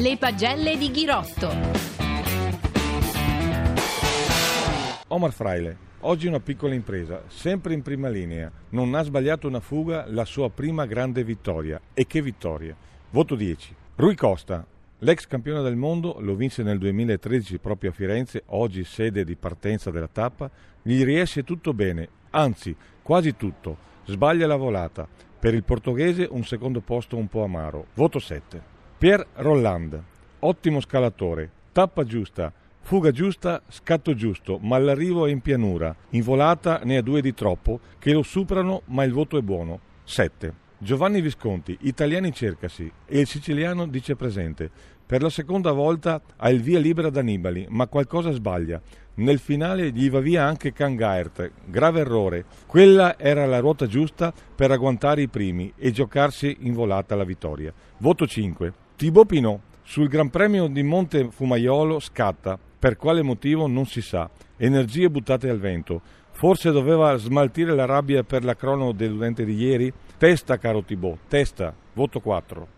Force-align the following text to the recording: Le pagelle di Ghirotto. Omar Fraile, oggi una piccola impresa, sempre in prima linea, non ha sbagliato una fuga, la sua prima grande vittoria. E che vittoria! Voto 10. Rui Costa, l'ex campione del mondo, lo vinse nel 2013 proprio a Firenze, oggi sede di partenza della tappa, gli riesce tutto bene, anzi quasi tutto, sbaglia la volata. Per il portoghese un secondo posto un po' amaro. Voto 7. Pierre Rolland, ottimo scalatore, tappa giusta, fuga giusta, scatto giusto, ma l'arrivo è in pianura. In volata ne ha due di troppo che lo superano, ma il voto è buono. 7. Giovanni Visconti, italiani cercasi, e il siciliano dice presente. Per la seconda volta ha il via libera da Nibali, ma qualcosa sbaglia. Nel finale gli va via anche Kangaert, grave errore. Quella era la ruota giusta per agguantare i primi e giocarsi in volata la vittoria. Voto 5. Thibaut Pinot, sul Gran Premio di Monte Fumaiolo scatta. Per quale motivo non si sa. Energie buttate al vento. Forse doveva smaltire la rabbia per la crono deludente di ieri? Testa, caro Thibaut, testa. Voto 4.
Le 0.00 0.16
pagelle 0.16 0.76
di 0.76 0.92
Ghirotto. 0.92 1.50
Omar 5.08 5.32
Fraile, 5.32 5.76
oggi 6.02 6.28
una 6.28 6.38
piccola 6.38 6.74
impresa, 6.74 7.24
sempre 7.26 7.74
in 7.74 7.82
prima 7.82 8.08
linea, 8.08 8.48
non 8.68 8.94
ha 8.94 9.02
sbagliato 9.02 9.48
una 9.48 9.58
fuga, 9.58 10.04
la 10.06 10.24
sua 10.24 10.50
prima 10.50 10.86
grande 10.86 11.24
vittoria. 11.24 11.80
E 11.94 12.06
che 12.06 12.22
vittoria! 12.22 12.76
Voto 13.10 13.34
10. 13.34 13.74
Rui 13.96 14.14
Costa, 14.14 14.64
l'ex 15.00 15.26
campione 15.26 15.62
del 15.62 15.74
mondo, 15.74 16.18
lo 16.20 16.36
vinse 16.36 16.62
nel 16.62 16.78
2013 16.78 17.58
proprio 17.58 17.90
a 17.90 17.94
Firenze, 17.94 18.44
oggi 18.46 18.84
sede 18.84 19.24
di 19.24 19.34
partenza 19.34 19.90
della 19.90 20.06
tappa, 20.06 20.48
gli 20.80 21.02
riesce 21.02 21.42
tutto 21.42 21.74
bene, 21.74 22.08
anzi 22.30 22.72
quasi 23.02 23.34
tutto, 23.34 23.76
sbaglia 24.04 24.46
la 24.46 24.54
volata. 24.54 25.08
Per 25.40 25.54
il 25.54 25.64
portoghese 25.64 26.28
un 26.30 26.44
secondo 26.44 26.82
posto 26.82 27.16
un 27.16 27.26
po' 27.26 27.42
amaro. 27.42 27.86
Voto 27.94 28.20
7. 28.20 28.77
Pierre 28.98 29.28
Rolland, 29.34 30.02
ottimo 30.40 30.80
scalatore, 30.80 31.48
tappa 31.70 32.02
giusta, 32.02 32.52
fuga 32.80 33.12
giusta, 33.12 33.62
scatto 33.68 34.12
giusto, 34.12 34.58
ma 34.60 34.76
l'arrivo 34.76 35.24
è 35.26 35.30
in 35.30 35.40
pianura. 35.40 35.94
In 36.10 36.22
volata 36.22 36.80
ne 36.82 36.96
ha 36.96 37.02
due 37.02 37.22
di 37.22 37.32
troppo 37.32 37.78
che 38.00 38.12
lo 38.12 38.24
superano, 38.24 38.82
ma 38.86 39.04
il 39.04 39.12
voto 39.12 39.38
è 39.38 39.40
buono. 39.40 39.78
7. 40.02 40.52
Giovanni 40.78 41.20
Visconti, 41.20 41.78
italiani 41.82 42.32
cercasi, 42.32 42.90
e 43.06 43.20
il 43.20 43.28
siciliano 43.28 43.86
dice 43.86 44.16
presente. 44.16 44.68
Per 45.06 45.22
la 45.22 45.30
seconda 45.30 45.70
volta 45.70 46.20
ha 46.34 46.50
il 46.50 46.60
via 46.60 46.80
libera 46.80 47.08
da 47.08 47.22
Nibali, 47.22 47.66
ma 47.68 47.86
qualcosa 47.86 48.32
sbaglia. 48.32 48.82
Nel 49.14 49.38
finale 49.38 49.92
gli 49.92 50.10
va 50.10 50.18
via 50.18 50.44
anche 50.44 50.72
Kangaert, 50.72 51.52
grave 51.66 52.00
errore. 52.00 52.44
Quella 52.66 53.16
era 53.16 53.46
la 53.46 53.60
ruota 53.60 53.86
giusta 53.86 54.32
per 54.54 54.72
agguantare 54.72 55.22
i 55.22 55.28
primi 55.28 55.72
e 55.76 55.92
giocarsi 55.92 56.56
in 56.60 56.72
volata 56.72 57.14
la 57.14 57.24
vittoria. 57.24 57.72
Voto 57.98 58.26
5. 58.26 58.86
Thibaut 58.98 59.28
Pinot, 59.28 59.60
sul 59.84 60.08
Gran 60.08 60.28
Premio 60.28 60.66
di 60.66 60.82
Monte 60.82 61.30
Fumaiolo 61.30 62.00
scatta. 62.00 62.58
Per 62.80 62.96
quale 62.96 63.22
motivo 63.22 63.68
non 63.68 63.86
si 63.86 64.02
sa. 64.02 64.28
Energie 64.56 65.08
buttate 65.08 65.48
al 65.48 65.60
vento. 65.60 66.00
Forse 66.32 66.72
doveva 66.72 67.16
smaltire 67.16 67.76
la 67.76 67.84
rabbia 67.84 68.24
per 68.24 68.42
la 68.42 68.56
crono 68.56 68.90
deludente 68.90 69.44
di 69.44 69.54
ieri? 69.54 69.92
Testa, 70.16 70.58
caro 70.58 70.82
Thibaut, 70.82 71.16
testa. 71.28 71.72
Voto 71.92 72.18
4. 72.18 72.68